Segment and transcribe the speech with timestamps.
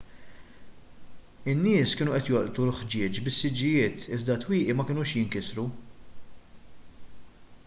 [1.51, 5.67] in-nies kienu qed jolqtu l-ħġieġ bis-siġġijiet iżda t-twieqi ma kinux jinkisru